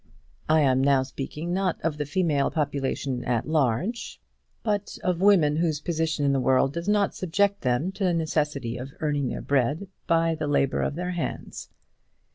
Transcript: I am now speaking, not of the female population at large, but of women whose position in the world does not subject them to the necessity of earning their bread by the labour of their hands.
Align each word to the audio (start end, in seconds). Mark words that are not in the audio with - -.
I 0.49 0.61
am 0.61 0.83
now 0.83 1.03
speaking, 1.03 1.53
not 1.53 1.79
of 1.81 1.99
the 1.99 2.07
female 2.07 2.49
population 2.49 3.23
at 3.23 3.47
large, 3.47 4.19
but 4.63 4.97
of 5.03 5.21
women 5.21 5.57
whose 5.57 5.79
position 5.79 6.25
in 6.25 6.33
the 6.33 6.39
world 6.39 6.73
does 6.73 6.89
not 6.89 7.13
subject 7.13 7.61
them 7.61 7.91
to 7.91 8.03
the 8.03 8.13
necessity 8.15 8.77
of 8.77 8.93
earning 8.99 9.27
their 9.27 9.43
bread 9.43 9.89
by 10.07 10.33
the 10.33 10.47
labour 10.47 10.81
of 10.81 10.95
their 10.95 11.11
hands. 11.11 11.69